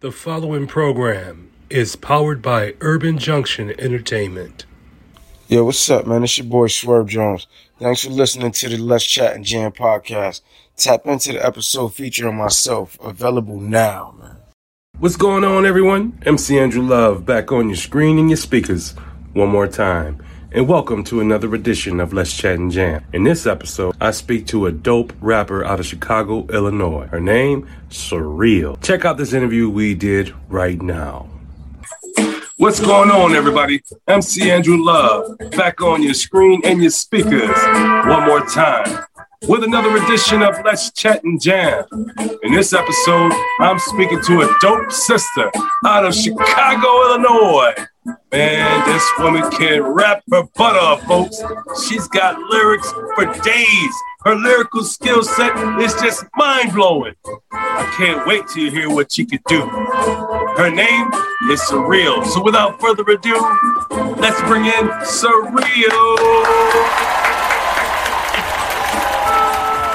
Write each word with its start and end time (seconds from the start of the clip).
The 0.00 0.12
following 0.12 0.66
program 0.66 1.50
is 1.70 1.96
powered 1.96 2.42
by 2.42 2.74
Urban 2.82 3.16
Junction 3.16 3.72
Entertainment. 3.80 4.66
Yo, 5.48 5.64
what's 5.64 5.88
up, 5.88 6.06
man? 6.06 6.22
It's 6.22 6.36
your 6.36 6.46
boy 6.46 6.66
Swerve 6.66 7.08
Jones. 7.08 7.46
Thanks 7.78 8.04
for 8.04 8.10
listening 8.10 8.52
to 8.52 8.68
the 8.68 8.76
Let's 8.76 9.06
Chat 9.06 9.34
and 9.34 9.42
Jam 9.42 9.72
podcast. 9.72 10.42
Tap 10.76 11.06
into 11.06 11.32
the 11.32 11.42
episode 11.42 11.94
featuring 11.94 12.36
myself, 12.36 12.98
available 13.02 13.58
now, 13.58 14.14
man. 14.20 14.36
What's 14.98 15.16
going 15.16 15.44
on, 15.44 15.64
everyone? 15.64 16.20
MC 16.26 16.58
Andrew 16.58 16.82
Love 16.82 17.24
back 17.24 17.50
on 17.50 17.70
your 17.70 17.78
screen 17.78 18.18
and 18.18 18.28
your 18.28 18.36
speakers 18.36 18.90
one 19.32 19.48
more 19.48 19.66
time. 19.66 20.22
And 20.52 20.68
welcome 20.68 21.02
to 21.04 21.20
another 21.20 21.52
edition 21.54 21.98
of 21.98 22.12
Let's 22.12 22.34
Chat 22.34 22.54
and 22.58 22.70
Jam. 22.70 23.04
In 23.12 23.24
this 23.24 23.46
episode, 23.46 23.96
I 24.00 24.12
speak 24.12 24.46
to 24.48 24.66
a 24.66 24.72
dope 24.72 25.12
rapper 25.20 25.64
out 25.64 25.80
of 25.80 25.86
Chicago, 25.86 26.46
Illinois. 26.46 27.08
Her 27.08 27.20
name, 27.20 27.68
Surreal. 27.90 28.80
Check 28.80 29.04
out 29.04 29.18
this 29.18 29.32
interview 29.32 29.68
we 29.68 29.94
did 29.94 30.32
right 30.48 30.80
now. 30.80 31.28
What's 32.58 32.80
going 32.80 33.10
on, 33.10 33.34
everybody? 33.34 33.82
MC 34.06 34.50
Andrew 34.50 34.82
Love 34.82 35.36
back 35.50 35.82
on 35.82 36.02
your 36.02 36.14
screen 36.14 36.62
and 36.64 36.80
your 36.80 36.90
speakers 36.90 37.56
one 38.06 38.26
more 38.26 38.46
time 38.46 39.04
with 39.48 39.62
another 39.62 39.96
edition 39.96 40.42
of 40.42 40.56
Let's 40.64 40.90
Chat 40.90 41.22
and 41.22 41.40
Jam. 41.40 41.84
In 42.42 42.52
this 42.52 42.72
episode, 42.72 43.32
I'm 43.60 43.78
speaking 43.78 44.20
to 44.22 44.42
a 44.42 44.56
dope 44.60 44.90
sister 44.90 45.50
out 45.84 46.04
of 46.04 46.14
Chicago, 46.14 46.88
Illinois. 47.04 47.74
Man, 48.32 48.86
this 48.86 49.04
woman 49.18 49.48
can 49.50 49.82
rap 49.82 50.22
her 50.32 50.44
butt 50.56 50.76
off, 50.76 51.02
folks. 51.04 51.40
She's 51.86 52.08
got 52.08 52.38
lyrics 52.50 52.90
for 53.14 53.26
days. 53.42 53.94
Her 54.24 54.34
lyrical 54.34 54.82
skill 54.82 55.22
set 55.22 55.56
is 55.80 55.94
just 55.94 56.24
mind 56.36 56.72
blowing. 56.72 57.14
I 57.52 57.94
can't 57.96 58.26
wait 58.26 58.42
you 58.56 58.70
hear 58.70 58.90
what 58.90 59.12
she 59.12 59.24
could 59.24 59.44
do. 59.46 59.60
Her 59.60 60.70
name 60.70 61.08
is 61.50 61.60
Surreal. 61.62 62.24
So 62.26 62.42
without 62.42 62.80
further 62.80 63.04
ado, 63.04 63.36
let's 64.18 64.40
bring 64.42 64.66
in 64.66 64.88
Surreal. 65.04 67.25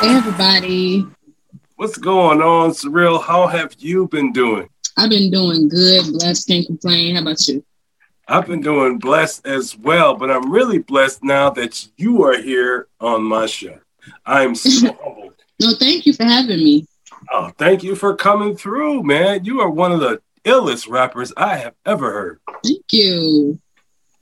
Hey 0.02 0.16
everybody. 0.16 1.06
What's 1.76 2.00
going 2.00 2.42
on, 2.42 2.72
Surreal? 2.72 3.22
How 3.22 3.46
have 3.46 3.76
you 3.78 4.08
been 4.08 4.34
doing? 4.34 4.68
I've 4.98 5.12
been 5.12 5.30
doing 5.30 5.70
good, 5.70 6.12
blessed, 6.14 6.48
can't 6.48 6.66
complain. 6.66 7.14
How 7.14 7.22
about 7.22 7.48
you? 7.48 7.64
I've 8.28 8.48
been 8.48 8.62
doing 8.62 8.98
blessed 8.98 9.46
as 9.46 9.78
well, 9.78 10.16
but 10.16 10.32
I'm 10.32 10.52
really 10.52 10.80
blessed 10.80 11.24
now 11.24 11.52
that 11.52 11.88
you 11.98 12.24
are 12.24 12.42
here 12.42 12.88
on 13.00 13.22
my 13.22 13.46
show. 13.46 13.78
I'm 14.26 14.56
so 14.56 14.92
humbled. 14.92 15.36
No, 15.60 15.76
thank 15.76 16.08
you 16.08 16.14
for 16.14 16.24
having 16.24 16.64
me. 16.64 16.88
Oh, 17.32 17.52
thank 17.60 17.84
you 17.84 17.94
for 17.96 18.16
coming 18.16 18.58
through, 18.58 19.04
man. 19.04 19.46
You 19.46 19.62
are 19.62 19.70
one 19.70 19.92
of 19.92 20.00
the 20.00 20.20
illest 20.46 20.90
rappers 20.90 21.32
I 21.38 21.58
have 21.58 21.76
ever 21.86 22.12
heard. 22.12 22.40
Thank 22.64 22.86
you. 22.92 23.60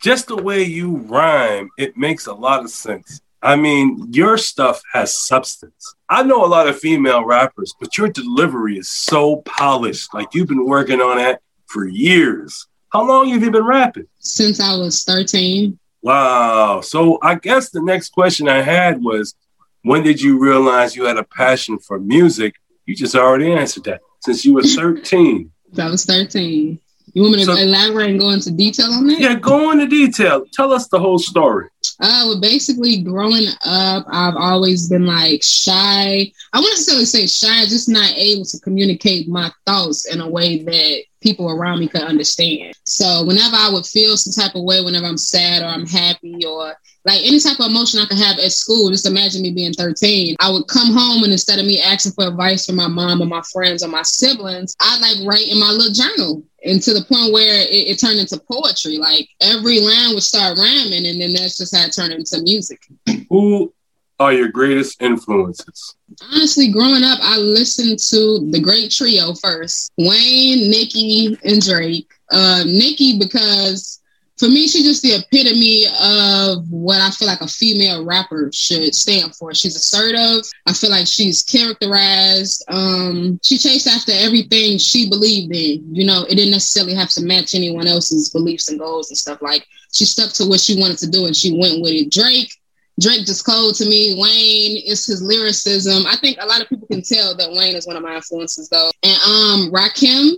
Just 0.02 0.28
the 0.28 0.36
way 0.36 0.62
you 0.62 0.98
rhyme, 0.98 1.70
it 1.78 1.96
makes 1.96 2.28
a 2.28 2.34
lot 2.34 2.66
of 2.66 2.70
sense. 2.70 3.22
I 3.42 3.56
mean, 3.56 4.08
your 4.12 4.38
stuff 4.38 4.82
has 4.94 5.16
substance. 5.16 5.96
I 6.10 6.24
know 6.24 6.44
a 6.44 6.48
lot 6.48 6.68
of 6.68 6.78
female 6.80 7.24
rappers, 7.26 7.74
but 7.80 7.98
your 7.98 8.10
delivery 8.10 8.78
is 8.78 8.90
so 8.90 9.38
polished. 9.46 10.14
Like 10.14 10.34
you've 10.34 10.48
been 10.50 10.66
working 10.66 11.00
on 11.02 11.18
that 11.18 11.42
for 11.68 11.88
years. 11.88 12.68
How 12.92 13.08
long 13.08 13.30
have 13.30 13.42
you 13.44 13.52
been 13.52 13.64
rapping? 13.66 14.08
Since 14.20 14.60
I 14.60 14.76
was 14.76 15.04
13. 15.04 15.78
Wow. 16.02 16.82
So 16.82 17.20
I 17.22 17.36
guess 17.36 17.70
the 17.70 17.82
next 17.82 18.10
question 18.14 18.50
I 18.50 18.62
had 18.62 19.02
was 19.04 19.36
when 19.84 20.04
did 20.04 20.22
you 20.22 20.38
realize 20.40 20.96
you 20.96 21.06
had 21.06 21.18
a 21.18 21.24
passion 21.24 21.78
for 21.80 22.00
music? 22.00 22.56
You 22.86 22.96
just 22.96 23.16
already 23.16 23.54
answered 23.54 23.84
that. 23.86 24.02
Since 24.22 24.44
you 24.44 24.54
were 24.56 24.64
13. 24.64 25.52
I 25.78 25.90
was 25.90 26.04
13. 26.06 26.80
You 27.14 27.22
want 27.22 27.34
me 27.36 27.40
to 27.40 27.46
So- 27.46 27.56
elaborate 27.56 28.10
and 28.12 28.20
go 28.20 28.32
into 28.32 28.52
detail 28.52 28.88
on 28.92 29.08
that? 29.08 29.20
Yeah, 29.20 29.36
go 29.36 29.72
into 29.72 29.88
detail. 29.88 30.44
Tell 30.52 30.74
us 30.74 30.88
the 30.90 31.00
whole 31.00 31.20
story. 31.20 31.68
Uh, 32.02 32.24
well, 32.28 32.40
basically, 32.40 33.02
growing 33.02 33.48
up, 33.66 34.06
I've 34.10 34.36
always 34.38 34.88
been 34.88 35.06
like 35.06 35.44
shy. 35.44 36.32
I 36.54 36.58
wouldn't 36.60 36.72
necessarily 36.74 37.06
say 37.06 37.28
shy, 37.28 37.66
just 37.66 37.90
not 37.90 38.12
able 38.16 38.46
to 38.46 38.60
communicate 38.62 39.28
my 39.28 39.52
thoughts 39.66 40.06
in 40.06 40.22
a 40.22 40.30
way 40.30 40.64
that 40.64 41.04
people 41.22 41.50
around 41.50 41.80
me 41.80 41.90
could 41.90 42.02
understand. 42.02 42.74
So, 42.86 43.26
whenever 43.26 43.58
I 43.58 43.70
would 43.74 43.86
feel 43.86 44.16
some 44.16 44.32
type 44.32 44.56
of 44.56 44.64
way, 44.64 44.82
whenever 44.82 45.08
I'm 45.08 45.18
sad 45.18 45.62
or 45.62 45.66
I'm 45.66 45.86
happy 45.86 46.46
or 46.46 46.74
like 47.06 47.22
any 47.24 47.40
type 47.40 47.60
of 47.60 47.68
emotion 47.68 48.00
I 48.00 48.06
could 48.06 48.18
have 48.18 48.40
at 48.40 48.52
school, 48.52 48.90
just 48.90 49.08
imagine 49.08 49.42
me 49.42 49.52
being 49.52 49.74
13. 49.74 50.36
I 50.40 50.50
would 50.52 50.68
come 50.68 50.94
home 50.94 51.24
and 51.24 51.32
instead 51.32 51.60
of 51.60 51.66
me 51.66 51.82
asking 51.82 52.14
for 52.14 52.28
advice 52.28 52.66
from 52.66 52.76
my 52.76 52.88
mom 52.88 53.22
or 53.22 53.26
my 53.26 53.42
friends 53.54 53.84
or 53.84 53.88
my 53.88 54.04
siblings, 54.04 54.76
I'd 54.80 55.02
like 55.02 55.28
write 55.28 55.48
in 55.48 55.60
my 55.60 55.72
little 55.72 55.94
journal. 55.94 56.44
And 56.66 56.82
to 56.82 56.94
the 56.94 57.06
point 57.06 57.32
where 57.32 57.62
it, 57.62 57.88
it 57.88 58.00
turned 58.00 58.20
into 58.20 58.38
poetry. 58.40 58.98
Like 58.98 59.30
every 59.42 59.80
line 59.80 60.14
would 60.14 60.24
start 60.24 60.58
rhyming, 60.58 61.06
and 61.06 61.22
then 61.22 61.34
that's 61.34 61.58
just 61.58 61.76
how 61.76 61.86
it 61.86 61.94
turned 61.94 62.12
into 62.12 62.42
music. 62.42 62.86
Who 63.30 63.74
are 64.20 64.34
your 64.34 64.50
greatest 64.50 65.02
influences? 65.02 65.96
Honestly, 66.34 66.70
growing 66.70 67.04
up, 67.04 67.20
I 67.22 67.38
listened 67.38 68.00
to 68.10 68.50
the 68.52 68.60
great 68.60 68.92
trio 68.92 69.34
first 69.36 69.92
Wayne, 69.98 70.70
Nicki, 70.70 71.38
and 71.46 71.62
Drake. 71.62 72.12
Uh, 72.30 72.64
Nicki, 72.66 73.18
because 73.18 74.02
for 74.40 74.48
me, 74.48 74.70
she's 74.70 74.86
just 74.86 75.04
the 75.04 75.16
epitome 75.16 75.86
of 76.02 76.70
what 76.72 77.02
I 77.02 77.12
feel 77.12 77.28
like 77.28 77.42
a 77.42 77.48
female 77.48 78.06
rapper 78.06 78.50
should 78.54 78.96
stand 78.96 79.36
for. 79.36 79.54
She's 79.54 79.76
assertive. 79.76 80.50
I 80.66 80.72
feel 80.72 80.90
like 80.90 81.08
she's 81.08 81.44
characterized. 81.44 82.64
Um, 82.70 83.40
she 83.44 83.58
chased 83.58 83.88
after 83.88 84.14
everything 84.16 84.78
she 84.78 85.10
believed 85.10 85.54
in. 85.54 85.94
You 85.94 86.06
know, 86.06 86.24
it 86.24 86.36
didn't 86.36 86.52
necessarily 86.52 86.96
have 86.96 87.10
to 87.10 87.24
match 87.24 87.54
anyone 87.54 87.86
else's 87.86 88.30
beliefs 88.30 88.70
and 88.70 88.80
goals 88.80 89.10
and 89.10 89.18
stuff. 89.18 89.42
Like 89.42 89.68
she 89.92 90.06
stuck 90.06 90.32
to 90.34 90.46
what 90.46 90.62
she 90.62 90.80
wanted 90.80 91.00
to 91.00 91.10
do 91.10 91.26
and 91.26 91.36
she 91.36 91.58
went 91.60 91.82
with 91.82 91.92
it. 91.92 92.10
Drake, 92.10 92.54
Drake 93.02 93.26
just 93.26 93.46
cold 93.46 93.76
to 93.76 93.86
me. 93.86 94.16
Wayne 94.18 94.82
is 94.86 95.06
his 95.06 95.22
lyricism. 95.22 96.06
I 96.08 96.16
think 96.16 96.38
a 96.40 96.46
lot 96.46 96.62
of 96.62 96.70
people 96.70 96.88
can 96.88 97.02
tell 97.02 97.36
that 97.36 97.52
Wayne 97.52 97.76
is 97.76 97.86
one 97.86 97.98
of 97.98 98.04
my 98.04 98.16
influences 98.16 98.70
though. 98.70 98.90
And 99.04 99.18
um 99.18 99.72
Rakim, 99.72 100.38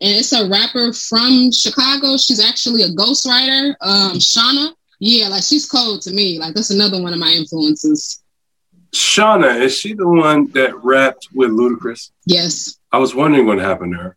and 0.00 0.14
it's 0.14 0.32
a 0.32 0.48
rapper 0.48 0.92
from 0.92 1.50
Chicago. 1.52 2.16
She's 2.16 2.44
actually 2.44 2.82
a 2.82 2.88
ghostwriter. 2.88 3.74
Um, 3.80 4.18
Shawnna. 4.18 4.72
Yeah, 4.98 5.28
like 5.28 5.42
she's 5.42 5.68
cold 5.68 6.02
to 6.02 6.12
me. 6.12 6.38
Like 6.38 6.54
that's 6.54 6.70
another 6.70 7.02
one 7.02 7.12
of 7.12 7.18
my 7.18 7.30
influences. 7.30 8.22
Shawnna, 8.92 9.60
is 9.60 9.76
she 9.76 9.92
the 9.92 10.08
one 10.08 10.50
that 10.52 10.74
rapped 10.82 11.28
with 11.34 11.50
Ludacris? 11.50 12.10
Yes. 12.24 12.78
I 12.92 12.98
was 12.98 13.14
wondering 13.14 13.46
what 13.46 13.58
happened 13.58 13.92
to 13.92 14.02
her. 14.02 14.16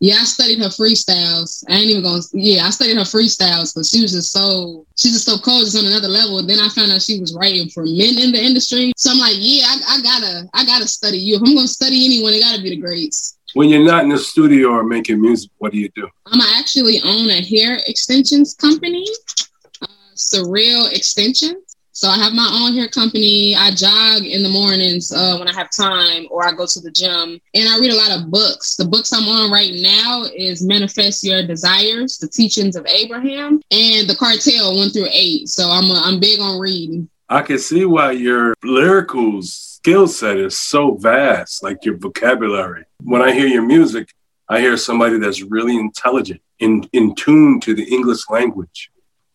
Yeah, 0.00 0.16
I 0.20 0.24
studied 0.24 0.58
her 0.58 0.68
freestyles. 0.68 1.62
I 1.68 1.74
ain't 1.74 1.90
even 1.90 2.02
gonna. 2.02 2.22
Yeah, 2.32 2.66
I 2.66 2.70
studied 2.70 2.96
her 2.96 3.06
freestyles, 3.06 3.72
but 3.72 3.86
she 3.86 4.02
was 4.02 4.10
just 4.10 4.32
so 4.32 4.84
she's 4.98 5.12
just 5.12 5.26
so 5.26 5.38
cold, 5.38 5.62
just 5.62 5.78
on 5.78 5.86
another 5.86 6.08
level. 6.08 6.42
Then 6.42 6.58
I 6.58 6.68
found 6.70 6.90
out 6.90 7.02
she 7.02 7.20
was 7.20 7.36
writing 7.38 7.68
for 7.68 7.84
men 7.84 8.18
in 8.18 8.32
the 8.32 8.42
industry. 8.42 8.92
So 8.96 9.12
I'm 9.12 9.20
like, 9.20 9.36
yeah, 9.38 9.62
I, 9.68 9.78
I 9.86 10.02
gotta, 10.02 10.48
I 10.54 10.64
gotta 10.66 10.88
study 10.88 11.18
you. 11.18 11.36
If 11.36 11.42
I'm 11.42 11.54
gonna 11.54 11.68
study 11.68 12.04
anyone, 12.04 12.32
it 12.32 12.40
gotta 12.40 12.60
be 12.60 12.70
the 12.70 12.82
greats. 12.82 13.38
When 13.54 13.68
you're 13.68 13.84
not 13.84 14.04
in 14.04 14.08
the 14.08 14.18
studio 14.18 14.68
or 14.68 14.82
making 14.82 15.20
music, 15.20 15.50
what 15.58 15.72
do 15.72 15.78
you 15.78 15.90
do? 15.94 16.04
Um, 16.26 16.40
I 16.40 16.56
actually 16.58 17.00
own 17.04 17.28
a 17.28 17.42
hair 17.42 17.80
extensions 17.86 18.54
company, 18.54 19.04
uh, 19.82 19.86
Surreal 20.16 20.90
Extensions. 20.90 21.76
So 21.94 22.08
I 22.08 22.16
have 22.16 22.32
my 22.32 22.48
own 22.50 22.72
hair 22.72 22.88
company. 22.88 23.54
I 23.54 23.70
jog 23.70 24.24
in 24.24 24.42
the 24.42 24.48
mornings 24.48 25.12
uh, 25.12 25.36
when 25.36 25.46
I 25.46 25.52
have 25.52 25.70
time, 25.70 26.26
or 26.30 26.48
I 26.48 26.52
go 26.52 26.64
to 26.64 26.80
the 26.80 26.90
gym, 26.90 27.38
and 27.54 27.68
I 27.68 27.78
read 27.78 27.92
a 27.92 27.96
lot 27.96 28.18
of 28.18 28.30
books. 28.30 28.76
The 28.76 28.86
books 28.86 29.12
I'm 29.12 29.28
on 29.28 29.52
right 29.52 29.74
now 29.74 30.24
is 30.34 30.66
Manifest 30.66 31.22
Your 31.22 31.46
Desires, 31.46 32.16
The 32.16 32.28
Teachings 32.28 32.76
of 32.76 32.86
Abraham, 32.86 33.60
and 33.70 34.08
The 34.08 34.16
Cartel 34.18 34.74
one 34.74 34.88
through 34.88 35.08
eight. 35.12 35.50
So 35.50 35.68
I'm 35.68 35.90
a, 35.90 36.00
I'm 36.02 36.18
big 36.18 36.40
on 36.40 36.58
reading. 36.58 37.10
I 37.28 37.42
can 37.42 37.58
see 37.58 37.84
why 37.84 38.12
your 38.12 38.54
lyrical 38.64 39.42
skill 39.42 40.06
set 40.08 40.38
is 40.38 40.58
so 40.58 40.94
vast, 40.94 41.62
like 41.62 41.84
your 41.84 41.98
vocabulary. 41.98 42.84
When 43.04 43.22
I 43.22 43.32
hear 43.32 43.46
your 43.46 43.62
music, 43.62 44.08
I 44.48 44.60
hear 44.60 44.76
somebody 44.76 45.18
that's 45.18 45.42
really 45.42 45.76
intelligent, 45.76 46.40
in, 46.58 46.88
in 46.92 47.14
tune 47.14 47.60
to 47.60 47.74
the 47.74 47.84
English 47.84 48.28
language. 48.28 48.90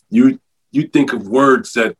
You 0.09 0.39
you 0.71 0.87
think 0.87 1.13
of 1.13 1.27
words 1.27 1.73
that 1.73 1.95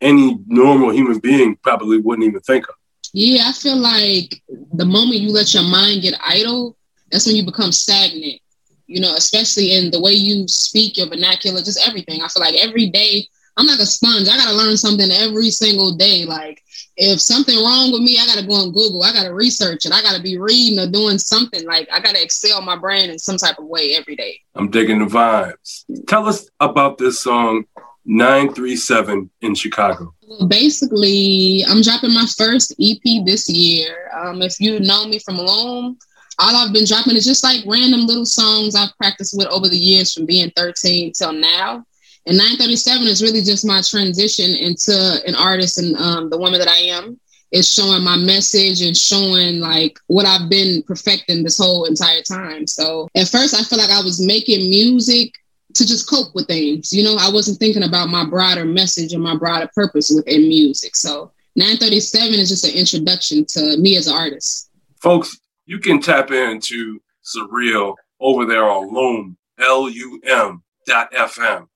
any 0.00 0.38
normal 0.46 0.90
human 0.90 1.18
being 1.18 1.56
probably 1.56 1.98
wouldn't 1.98 2.26
even 2.26 2.40
think 2.40 2.68
of. 2.68 2.74
Yeah, 3.12 3.44
I 3.46 3.52
feel 3.52 3.76
like 3.76 4.42
the 4.72 4.84
moment 4.84 5.20
you 5.20 5.30
let 5.30 5.54
your 5.54 5.62
mind 5.62 6.02
get 6.02 6.14
idle, 6.24 6.76
that's 7.10 7.26
when 7.26 7.36
you 7.36 7.44
become 7.44 7.72
stagnant. 7.72 8.40
You 8.86 9.00
know, 9.00 9.14
especially 9.14 9.74
in 9.74 9.90
the 9.90 10.00
way 10.00 10.12
you 10.12 10.48
speak, 10.48 10.96
your 10.96 11.08
vernacular, 11.08 11.60
just 11.60 11.86
everything. 11.86 12.22
I 12.22 12.28
feel 12.28 12.42
like 12.42 12.56
every 12.56 12.88
day 12.88 13.28
I'm 13.58 13.66
like 13.66 13.80
a 13.80 13.86
sponge. 13.86 14.28
I 14.28 14.36
gotta 14.36 14.54
learn 14.54 14.76
something 14.76 15.10
every 15.10 15.50
single 15.50 15.96
day. 15.96 16.24
Like 16.24 16.62
if 16.96 17.20
something 17.20 17.56
wrong 17.56 17.90
with 17.90 18.02
me, 18.02 18.16
I 18.18 18.24
gotta 18.24 18.46
go 18.46 18.54
on 18.54 18.70
Google. 18.70 19.02
I 19.02 19.12
gotta 19.12 19.34
research 19.34 19.84
it. 19.84 19.92
I 19.92 20.00
gotta 20.00 20.22
be 20.22 20.38
reading 20.38 20.78
or 20.78 20.88
doing 20.88 21.18
something. 21.18 21.66
Like 21.66 21.88
I 21.92 21.98
gotta 21.98 22.22
excel 22.22 22.62
my 22.62 22.76
brain 22.76 23.10
in 23.10 23.18
some 23.18 23.36
type 23.36 23.58
of 23.58 23.66
way 23.66 23.96
every 23.96 24.14
day. 24.14 24.40
I'm 24.54 24.70
digging 24.70 25.00
the 25.00 25.06
vibes. 25.06 25.84
Tell 26.06 26.26
us 26.28 26.48
about 26.60 26.98
this 26.98 27.20
song 27.20 27.64
937 28.04 29.28
in 29.42 29.54
Chicago. 29.56 30.14
Well, 30.26 30.46
basically, 30.46 31.64
I'm 31.68 31.82
dropping 31.82 32.14
my 32.14 32.26
first 32.36 32.74
EP 32.80 33.24
this 33.26 33.48
year. 33.48 34.10
Um, 34.16 34.40
if 34.40 34.60
you 34.60 34.78
know 34.78 35.06
me 35.06 35.18
from 35.18 35.36
Loom, 35.36 35.98
all 36.38 36.56
I've 36.56 36.72
been 36.72 36.86
dropping 36.86 37.16
is 37.16 37.24
just 37.24 37.42
like 37.42 37.64
random 37.66 38.06
little 38.06 38.24
songs 38.24 38.76
I've 38.76 38.96
practiced 38.96 39.36
with 39.36 39.48
over 39.48 39.68
the 39.68 39.76
years 39.76 40.14
from 40.14 40.26
being 40.26 40.52
13 40.56 41.12
till 41.12 41.32
now. 41.32 41.84
And 42.28 42.36
937 42.36 43.08
is 43.08 43.22
really 43.22 43.40
just 43.40 43.64
my 43.64 43.80
transition 43.80 44.54
into 44.54 44.92
an 45.26 45.34
artist 45.34 45.78
and 45.78 45.96
um, 45.96 46.28
the 46.28 46.36
woman 46.36 46.60
that 46.60 46.68
I 46.68 46.78
am. 46.78 47.18
Is 47.50 47.72
showing 47.72 48.04
my 48.04 48.18
message 48.18 48.82
and 48.82 48.94
showing 48.94 49.58
like 49.58 49.98
what 50.08 50.26
I've 50.26 50.50
been 50.50 50.82
perfecting 50.82 51.42
this 51.42 51.56
whole 51.56 51.86
entire 51.86 52.20
time. 52.20 52.66
So 52.66 53.08
at 53.16 53.28
first, 53.28 53.54
I 53.54 53.62
feel 53.62 53.78
like 53.78 53.88
I 53.88 54.02
was 54.02 54.20
making 54.20 54.68
music 54.68 55.32
to 55.72 55.86
just 55.86 56.10
cope 56.10 56.34
with 56.34 56.46
things. 56.46 56.92
You 56.92 57.04
know, 57.04 57.16
I 57.18 57.30
wasn't 57.32 57.58
thinking 57.58 57.84
about 57.84 58.10
my 58.10 58.26
broader 58.26 58.66
message 58.66 59.14
and 59.14 59.22
my 59.22 59.34
broader 59.34 59.70
purpose 59.74 60.12
within 60.14 60.46
music. 60.46 60.94
So 60.94 61.32
937 61.56 62.38
is 62.38 62.50
just 62.50 62.66
an 62.66 62.74
introduction 62.74 63.46
to 63.46 63.78
me 63.78 63.96
as 63.96 64.08
an 64.08 64.14
artist. 64.14 64.70
Folks, 65.00 65.40
you 65.64 65.78
can 65.78 66.02
tap 66.02 66.30
into 66.30 67.00
Surreal 67.24 67.94
over 68.20 68.44
there 68.44 68.68
on 68.68 68.92
Loom, 68.92 69.38
L-U-M 69.58 70.62
dot 70.86 71.12
FM. 71.12 71.66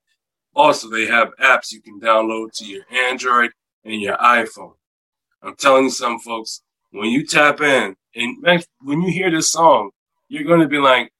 Also, 0.55 0.89
they 0.89 1.07
have 1.07 1.35
apps 1.41 1.73
you 1.73 1.81
can 1.81 2.01
download 2.01 2.53
to 2.53 2.65
your 2.65 2.85
Android 2.91 3.51
and 3.85 4.01
your 4.01 4.17
iPhone. 4.17 4.75
I'm 5.43 5.57
telling 5.57 5.85
you 5.85 5.91
some 5.91 6.19
folks, 6.19 6.63
when 6.91 7.09
you 7.09 7.27
tap 7.27 7.61
in 7.61 7.97
and 8.15 8.65
when 8.83 9.03
you 9.03 9.11
hear 9.11 9.31
this 9.31 9.51
song, 9.51 9.91
you're 10.29 10.45
going 10.45 10.61
to 10.61 10.69
be 10.69 10.79
like, 10.79 11.13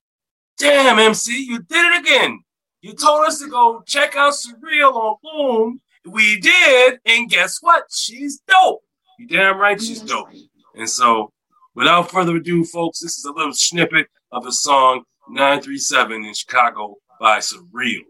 damn, 0.59 0.99
MC, 0.99 1.45
you 1.45 1.59
did 1.61 1.95
it 1.95 2.01
again. 2.01 2.41
You 2.83 2.93
told 2.95 3.27
us 3.27 3.41
to 3.41 3.49
go 3.49 3.83
check 3.87 4.17
out 4.17 4.35
Surreal 4.35 4.95
on 4.95 5.17
Boom. 5.23 5.81
We 6.05 6.41
did. 6.41 6.99
And 7.07 7.31
guess 7.31 7.59
what? 7.61 7.85
She's 7.91 8.41
dope. 8.47 8.83
You 9.19 9.29
damn 9.29 9.59
right 9.59 9.81
she's 9.81 10.03
dope. 10.03 10.29
And 10.75 10.89
so, 10.89 11.33
without 11.75 12.11
further 12.11 12.37
ado, 12.37 12.65
folks, 12.65 13.01
this 13.01 13.19
is 13.19 13.25
a 13.25 13.33
little 13.33 13.55
snippet 13.55 14.09
of 14.33 14.45
the 14.45 14.53
song 14.53 15.05
937 15.29 16.25
in 16.25 16.35
Chicago 16.35 16.97
by 17.21 17.39
Surreal. 17.39 18.03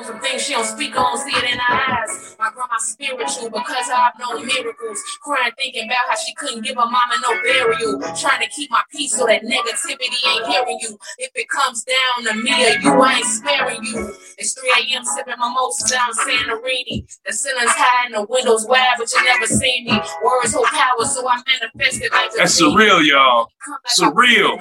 Some 0.00 0.20
things 0.20 0.42
she 0.42 0.54
don't 0.54 0.64
speak 0.64 0.96
on, 0.98 1.18
see 1.18 1.36
it 1.36 1.44
in 1.52 1.58
her 1.58 1.74
eyes. 1.92 2.34
My 2.38 2.50
grandma 2.54 2.78
spiritual 2.78 3.50
because 3.50 3.90
I've 3.92 4.18
known 4.18 4.46
miracles. 4.46 5.02
Crying, 5.22 5.52
thinking 5.58 5.84
about 5.84 6.08
how 6.08 6.16
she 6.16 6.34
couldn't 6.34 6.64
give 6.64 6.76
her 6.76 6.86
mama 6.86 7.14
no 7.22 7.36
burial. 7.42 8.00
Trying 8.16 8.40
to 8.40 8.48
keep 8.48 8.70
my 8.70 8.82
peace 8.90 9.14
so 9.16 9.26
that 9.26 9.42
negativity 9.42 10.16
ain't 10.26 10.46
hearing 10.46 10.78
you. 10.80 10.98
If 11.18 11.32
it 11.34 11.48
comes 11.50 11.84
down 11.84 12.24
to 12.24 12.42
me 12.42 12.52
or 12.52 12.78
you, 12.80 13.02
I 13.02 13.16
ain't 13.16 13.26
sparing 13.26 13.84
you. 13.84 14.14
It's 14.38 14.54
3 14.58 14.70
a.m. 14.94 15.04
sipping 15.04 15.34
mimosas 15.38 15.90
down 15.90 16.10
Santorini. 16.14 17.04
The 17.26 17.32
ceiling's 17.34 17.70
high 17.72 18.06
and 18.06 18.14
the 18.14 18.26
windows 18.28 18.66
wide, 18.66 18.94
but 18.98 19.12
you 19.12 19.22
never 19.24 19.46
see 19.46 19.84
me. 19.84 19.92
Words 20.24 20.54
hold 20.54 20.66
power, 20.68 21.04
so 21.04 21.28
I 21.28 21.42
manifest 21.46 22.02
it 22.02 22.12
like 22.12 22.30
That's 22.36 22.60
surreal, 22.60 23.06
y'all. 23.06 23.50
Surreal. 23.98 24.58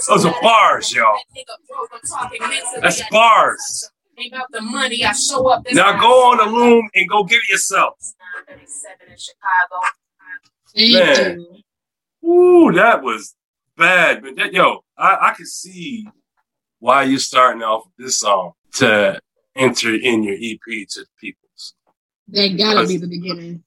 Those 0.07 0.25
are 0.25 0.35
bars, 0.41 0.93
y'all. 0.93 1.17
That's 2.81 3.07
bars. 3.09 3.89
About 4.27 4.45
the 4.51 4.61
money, 4.61 5.03
I 5.03 5.11
show 5.13 5.47
up. 5.47 5.63
Now 5.71 5.99
go 5.99 6.31
on 6.31 6.37
the 6.37 6.45
loom 6.45 6.87
and 6.93 7.09
go 7.09 7.23
get 7.23 7.37
it 7.37 7.49
yourself. 7.49 7.95
in 8.49 9.17
Chicago. 9.17 9.81
Man, 10.75 11.45
ooh, 12.27 12.71
that 12.73 13.01
was 13.03 13.35
bad. 13.77 14.21
But 14.21 14.35
that, 14.35 14.53
yo, 14.53 14.83
I, 14.97 15.17
I 15.29 15.33
can 15.33 15.45
see 15.45 16.07
why 16.79 17.03
you're 17.03 17.19
starting 17.19 17.63
off 17.63 17.85
with 17.85 18.05
this 18.05 18.19
song 18.19 18.53
to 18.75 19.19
enter 19.55 19.93
in 19.95 20.23
your 20.23 20.35
EP 20.35 20.87
to 20.89 21.01
the 21.01 21.05
peoples. 21.19 21.73
That 22.29 22.55
gotta 22.57 22.87
be 22.87 22.97
the 22.97 23.07
beginning. 23.07 23.63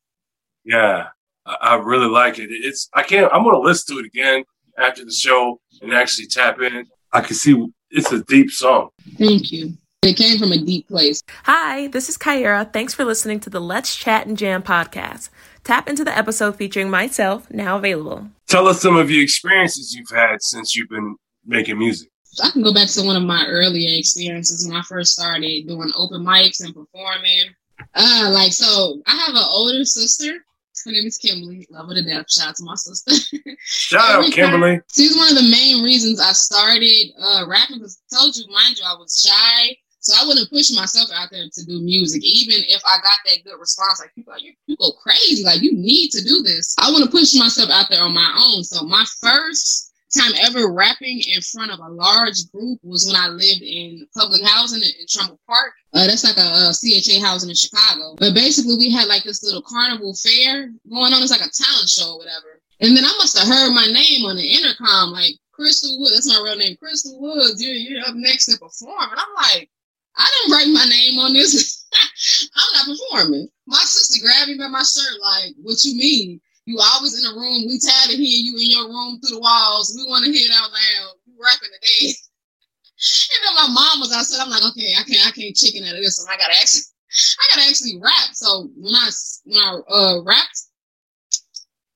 Yeah, 0.66 1.06
I, 1.46 1.56
I 1.62 1.74
really 1.76 2.08
like 2.08 2.38
it. 2.38 2.48
It's 2.50 2.88
I 2.92 3.04
can't. 3.04 3.32
I'm 3.32 3.44
gonna 3.44 3.60
listen 3.60 3.94
to 3.94 4.00
it 4.00 4.06
again 4.06 4.44
after 4.76 5.04
the 5.04 5.12
show 5.12 5.60
and 5.80 5.94
actually 5.94 6.26
tap 6.26 6.60
in. 6.60 6.84
I 7.12 7.20
can 7.20 7.36
see 7.36 7.66
it's 7.90 8.12
a 8.12 8.22
deep 8.24 8.50
song. 8.50 8.90
Thank 9.16 9.52
you. 9.52 9.74
It 10.02 10.16
came 10.16 10.38
from 10.38 10.52
a 10.52 10.58
deep 10.58 10.88
place. 10.88 11.22
Hi, 11.44 11.86
this 11.88 12.08
is 12.08 12.18
Kyra. 12.18 12.72
Thanks 12.72 12.94
for 12.94 13.04
listening 13.04 13.40
to 13.40 13.50
the 13.50 13.60
Let's 13.60 13.96
Chat 13.96 14.26
and 14.26 14.36
Jam 14.36 14.62
podcast. 14.62 15.30
Tap 15.64 15.88
into 15.88 16.04
the 16.04 16.16
episode 16.16 16.56
featuring 16.56 16.90
myself, 16.90 17.50
now 17.50 17.76
available. 17.76 18.28
Tell 18.46 18.68
us 18.68 18.80
some 18.80 18.96
of 18.96 19.10
your 19.10 19.22
experiences 19.22 19.94
you've 19.94 20.16
had 20.16 20.42
since 20.42 20.76
you've 20.76 20.88
been 20.88 21.16
making 21.44 21.78
music. 21.78 22.08
I 22.42 22.50
can 22.50 22.62
go 22.62 22.74
back 22.74 22.88
to 22.88 23.02
one 23.02 23.16
of 23.16 23.22
my 23.22 23.46
earlier 23.48 23.98
experiences 23.98 24.66
when 24.66 24.76
I 24.76 24.82
first 24.82 25.12
started 25.12 25.66
doing 25.66 25.90
open 25.96 26.24
mics 26.24 26.62
and 26.62 26.74
performing. 26.74 27.50
Uh, 27.94 28.30
like 28.32 28.52
so, 28.52 29.00
I 29.06 29.16
have 29.16 29.34
an 29.34 29.44
older 29.48 29.84
sister 29.84 30.44
her 30.86 30.92
name 30.92 31.06
is 31.06 31.18
Kimberly. 31.18 31.66
Love 31.70 31.88
her 31.88 31.94
to 31.94 32.02
death. 32.02 32.30
Shout 32.30 32.48
out 32.48 32.56
to 32.56 32.64
my 32.64 32.74
sister. 32.74 33.12
Shout 33.64 34.24
out, 34.24 34.32
Kimberly. 34.32 34.80
She's 34.94 35.16
one 35.16 35.28
of 35.28 35.36
the 35.36 35.50
main 35.50 35.82
reasons 35.82 36.20
I 36.20 36.32
started 36.32 37.12
uh, 37.20 37.44
rapping 37.48 37.78
because 37.78 38.00
I 38.12 38.16
told 38.16 38.36
you, 38.36 38.44
mind 38.50 38.78
you, 38.78 38.84
I 38.86 38.94
was 38.94 39.20
shy. 39.20 39.76
So 40.00 40.14
I 40.16 40.26
wouldn't 40.26 40.50
push 40.50 40.70
myself 40.70 41.10
out 41.12 41.30
there 41.32 41.44
to 41.52 41.64
do 41.66 41.80
music, 41.82 42.22
even 42.22 42.62
if 42.68 42.80
I 42.84 42.98
got 43.02 43.18
that 43.26 43.42
good 43.44 43.58
response. 43.58 44.00
Like 44.00 44.14
people, 44.14 44.32
like, 44.32 44.42
you, 44.42 44.52
you 44.66 44.76
go 44.76 44.92
crazy. 45.02 45.42
Like 45.42 45.62
you 45.62 45.72
need 45.72 46.10
to 46.10 46.22
do 46.22 46.42
this. 46.42 46.76
I 46.78 46.92
want 46.92 47.04
to 47.04 47.10
push 47.10 47.34
myself 47.34 47.70
out 47.70 47.86
there 47.90 48.04
on 48.04 48.14
my 48.14 48.32
own. 48.38 48.62
So 48.62 48.84
my 48.84 49.04
first 49.20 49.85
time 50.14 50.32
ever 50.42 50.72
rapping 50.72 51.20
in 51.34 51.40
front 51.42 51.72
of 51.72 51.80
a 51.80 51.88
large 51.88 52.50
group 52.52 52.78
was 52.82 53.06
when 53.06 53.16
I 53.16 53.28
lived 53.28 53.62
in 53.62 54.06
public 54.16 54.42
housing 54.44 54.82
in, 54.82 55.06
Trumbull 55.08 55.40
Park. 55.46 55.72
Uh, 55.92 56.06
that's 56.06 56.24
like 56.24 56.36
a, 56.36 56.70
a, 56.70 56.72
CHA 56.72 57.24
housing 57.24 57.50
in 57.50 57.56
Chicago. 57.56 58.14
But 58.18 58.34
basically, 58.34 58.76
we 58.76 58.90
had 58.90 59.08
like 59.08 59.24
this 59.24 59.42
little 59.42 59.62
carnival 59.62 60.14
fair 60.14 60.70
going 60.88 61.12
on. 61.12 61.22
It's 61.22 61.30
like 61.30 61.40
a 61.40 61.50
talent 61.50 61.88
show 61.88 62.12
or 62.12 62.18
whatever. 62.18 62.60
And 62.80 62.96
then 62.96 63.04
I 63.04 63.14
must 63.18 63.38
have 63.38 63.48
heard 63.48 63.72
my 63.72 63.86
name 63.86 64.26
on 64.26 64.36
the 64.36 64.46
intercom, 64.46 65.10
like 65.10 65.34
Crystal 65.52 65.98
Woods. 65.98 66.14
That's 66.14 66.28
my 66.28 66.42
real 66.44 66.56
name, 66.56 66.76
Crystal 66.76 67.18
Woods. 67.20 67.62
You're, 67.62 67.74
you're 67.74 68.06
up 68.06 68.14
next 68.14 68.46
to 68.46 68.58
perform. 68.58 69.10
And 69.10 69.18
I'm 69.18 69.34
like, 69.34 69.70
I 70.16 70.28
didn't 70.32 70.52
write 70.52 70.72
my 70.72 70.86
name 70.88 71.18
on 71.18 71.32
this. 71.32 71.86
I'm 72.56 72.72
not 72.74 72.96
performing. 72.96 73.48
My 73.66 73.82
sister 73.84 74.22
grabbed 74.22 74.50
me 74.50 74.58
by 74.58 74.68
my 74.68 74.82
shirt, 74.82 75.20
like, 75.20 75.54
what 75.62 75.82
you 75.84 75.96
mean? 75.96 76.40
You 76.66 76.78
always 76.82 77.14
in 77.14 77.22
the 77.22 77.38
room. 77.38 77.66
We 77.70 77.78
tired 77.78 78.10
of 78.12 78.18
hearing 78.18 78.46
you 78.46 78.58
in 78.58 78.70
your 78.74 78.88
room 78.90 79.20
through 79.20 79.38
the 79.38 79.40
walls. 79.40 79.94
We 79.96 80.02
want 80.10 80.26
to 80.26 80.32
hear 80.32 80.50
it 80.50 80.54
out 80.54 80.70
loud. 80.70 81.14
You 81.24 81.38
rapping 81.38 81.70
today. 81.70 82.10
and 82.10 83.40
then 83.46 83.54
my 83.54 83.70
mom 83.70 84.00
was 84.00 84.12
outside. 84.12 84.42
I'm 84.42 84.50
like, 84.50 84.66
okay, 84.74 84.94
I 84.98 85.04
can't, 85.06 85.26
I 85.26 85.30
can't 85.30 85.54
chicken 85.54 85.86
out 85.86 85.94
of 85.94 86.02
this 86.02 86.18
one. 86.18 86.34
I 86.34 86.36
gotta 86.36 86.58
actually, 86.58 86.90
I 87.38 87.44
gotta 87.54 87.68
actually 87.70 88.00
rap. 88.02 88.34
So 88.34 88.68
when 88.74 88.94
I 88.94 89.08
when 89.46 89.62
I 89.62 89.70
uh, 89.94 90.22
rapped, 90.26 90.62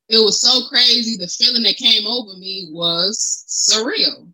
it 0.08 0.22
was 0.22 0.40
so 0.40 0.68
crazy. 0.68 1.16
The 1.18 1.26
feeling 1.26 1.64
that 1.64 1.76
came 1.76 2.06
over 2.06 2.38
me 2.38 2.68
was 2.70 3.18
surreal. 3.50 4.30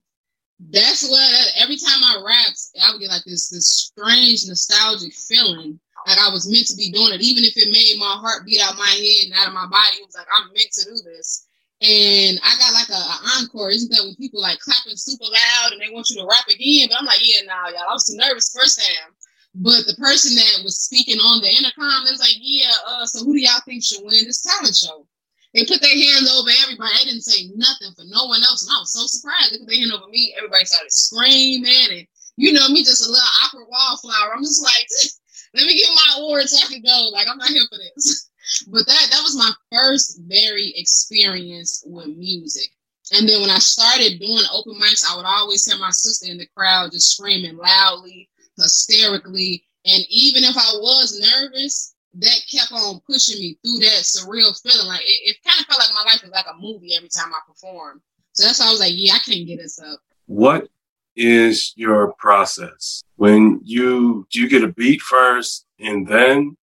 That's 0.60 1.08
what 1.08 1.52
every 1.56 1.76
time 1.76 2.04
I 2.04 2.22
rapped, 2.24 2.60
I 2.84 2.92
would 2.92 3.00
get 3.00 3.08
like 3.08 3.24
this 3.24 3.48
this 3.48 3.88
strange 3.88 4.44
nostalgic 4.46 5.14
feeling 5.14 5.80
like 6.06 6.18
I 6.22 6.30
was 6.30 6.46
meant 6.46 6.70
to 6.70 6.78
be 6.78 6.94
doing 6.94 7.12
it, 7.12 7.20
even 7.20 7.42
if 7.42 7.58
it 7.58 7.74
made 7.74 7.98
my 7.98 8.14
heart 8.22 8.46
beat 8.46 8.62
out 8.62 8.78
my 8.78 8.86
head 8.86 9.26
and 9.26 9.34
out 9.34 9.50
of 9.50 9.58
my 9.58 9.66
body. 9.66 9.98
It 9.98 10.06
was 10.06 10.14
like 10.14 10.30
I'm 10.30 10.54
meant 10.54 10.70
to 10.78 10.84
do 10.86 10.96
this. 11.02 11.46
And 11.82 12.40
I 12.40 12.56
got 12.56 12.72
like 12.72 12.88
a, 12.88 13.02
encore. 13.36 13.68
Isn't 13.68 13.90
that 13.92 14.06
when 14.06 14.16
people 14.16 14.40
like 14.40 14.62
clapping 14.62 14.96
super 14.96 15.28
loud 15.28 15.76
and 15.76 15.80
they 15.82 15.92
want 15.92 16.08
you 16.08 16.22
to 16.22 16.28
rap 16.30 16.46
again? 16.48 16.88
But 16.88 17.02
I'm 17.02 17.10
like, 17.10 17.20
yeah, 17.20 17.44
nah, 17.44 17.68
y'all. 17.68 17.90
I 17.90 17.92
was 17.92 18.06
too 18.06 18.16
nervous 18.16 18.54
first 18.54 18.80
time. 18.80 19.12
But 19.56 19.84
the 19.84 19.96
person 19.98 20.36
that 20.36 20.64
was 20.64 20.78
speaking 20.78 21.18
on 21.18 21.40
the 21.40 21.48
intercom, 21.48 22.04
they 22.04 22.12
was 22.12 22.20
like, 22.20 22.36
yeah, 22.40 22.72
uh, 22.86 23.04
so 23.04 23.24
who 23.24 23.32
do 23.34 23.40
y'all 23.40 23.60
think 23.64 23.82
should 23.82 24.04
win 24.04 24.24
this 24.24 24.40
talent 24.40 24.76
show? 24.76 25.08
They 25.56 25.64
put 25.64 25.80
their 25.80 25.96
hands 25.96 26.28
over 26.28 26.52
everybody. 26.64 26.92
They 27.00 27.08
didn't 27.12 27.24
say 27.24 27.48
nothing 27.56 27.92
for 27.96 28.04
no 28.08 28.28
one 28.28 28.44
else. 28.44 28.64
And 28.64 28.72
I 28.76 28.80
was 28.80 28.92
so 28.92 29.08
surprised. 29.08 29.52
They 29.52 29.58
put 29.58 29.68
their 29.68 29.80
hand 29.80 29.92
over 29.92 30.08
me. 30.08 30.36
Everybody 30.36 30.64
started 30.68 30.92
screaming. 30.92 31.88
And 31.92 32.06
you 32.36 32.52
know 32.52 32.68
me, 32.68 32.84
just 32.84 33.04
a 33.04 33.10
little 33.10 33.32
awkward 33.44 33.68
wallflower. 33.72 34.36
I'm 34.36 34.44
just 34.44 34.62
like, 34.62 34.84
let 35.56 35.66
me 35.66 35.76
get 35.76 35.90
my 35.94 36.20
award 36.20 36.48
so 36.48 36.64
I 36.64 36.72
can 36.72 36.82
go. 36.82 37.10
Like 37.12 37.26
I'm 37.28 37.38
not 37.38 37.48
here 37.48 37.66
for 37.70 37.78
this. 37.78 38.30
but 38.70 38.86
that 38.86 39.06
that 39.10 39.22
was 39.22 39.36
my 39.36 39.50
first 39.72 40.20
very 40.26 40.72
experience 40.76 41.82
with 41.86 42.08
music. 42.08 42.70
And 43.12 43.28
then 43.28 43.40
when 43.40 43.50
I 43.50 43.58
started 43.58 44.18
doing 44.18 44.42
open 44.52 44.74
mics, 44.74 45.04
I 45.08 45.16
would 45.16 45.26
always 45.26 45.64
hear 45.64 45.78
my 45.78 45.90
sister 45.90 46.30
in 46.30 46.38
the 46.38 46.46
crowd 46.56 46.90
just 46.92 47.16
screaming 47.16 47.56
loudly, 47.56 48.28
hysterically. 48.56 49.64
And 49.84 50.04
even 50.10 50.42
if 50.42 50.56
I 50.56 50.76
was 50.78 51.20
nervous, 51.20 51.94
that 52.14 52.40
kept 52.50 52.72
on 52.72 53.00
pushing 53.08 53.40
me 53.40 53.58
through 53.62 53.78
that 53.80 54.02
surreal 54.02 54.60
feeling. 54.60 54.88
Like 54.88 55.02
it, 55.02 55.20
it 55.22 55.36
kind 55.46 55.60
of 55.60 55.66
felt 55.66 55.80
like 55.80 55.94
my 55.94 56.10
life 56.10 56.22
was 56.22 56.32
like 56.32 56.46
a 56.52 56.60
movie 56.60 56.94
every 56.96 57.08
time 57.08 57.32
I 57.32 57.38
performed. 57.46 58.00
So 58.32 58.44
that's 58.44 58.58
why 58.58 58.66
I 58.66 58.70
was 58.70 58.80
like, 58.80 58.92
yeah, 58.94 59.14
I 59.14 59.18
can't 59.18 59.46
get 59.46 59.58
this 59.58 59.78
up. 59.78 60.00
What 60.26 60.68
is 61.16 61.72
your 61.76 62.12
process 62.18 63.02
when 63.16 63.60
you 63.64 64.26
do 64.30 64.40
you 64.40 64.48
get 64.48 64.62
a 64.62 64.68
beat 64.68 65.00
first 65.00 65.66
and 65.80 66.06
then 66.06 66.56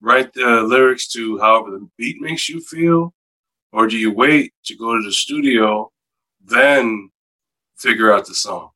write 0.00 0.32
the 0.32 0.62
lyrics 0.62 1.06
to 1.08 1.38
however 1.38 1.70
the 1.70 1.88
beat 1.98 2.20
makes 2.20 2.48
you 2.48 2.60
feel, 2.60 3.14
or 3.72 3.86
do 3.86 3.96
you 3.96 4.12
wait 4.12 4.52
to 4.64 4.76
go 4.76 4.96
to 4.96 5.04
the 5.04 5.12
studio 5.12 5.90
then 6.42 7.10
figure 7.76 8.12
out 8.12 8.26
the 8.26 8.34
song? 8.34 8.70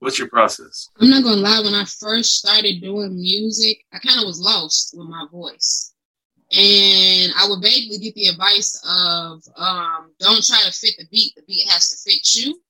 What's 0.00 0.18
your 0.18 0.28
process? 0.28 0.90
I'm 1.00 1.08
not 1.08 1.22
gonna 1.22 1.36
lie, 1.36 1.60
when 1.60 1.74
I 1.74 1.84
first 1.84 2.36
started 2.36 2.82
doing 2.82 3.14
music, 3.14 3.84
I 3.92 3.98
kind 3.98 4.20
of 4.20 4.26
was 4.26 4.40
lost 4.40 4.94
with 4.96 5.08
my 5.08 5.26
voice. 5.30 5.92
And 6.52 7.32
I 7.36 7.48
would 7.48 7.62
vaguely 7.62 7.98
get 7.98 8.14
the 8.14 8.26
advice 8.26 8.78
of 8.86 9.42
um, 9.56 10.12
don't 10.18 10.44
try 10.44 10.60
to 10.64 10.72
fit 10.72 10.94
the 10.98 11.06
beat, 11.10 11.34
the 11.36 11.42
beat 11.46 11.68
has 11.68 11.88
to 11.88 12.10
fit 12.10 12.34
you. 12.34 12.60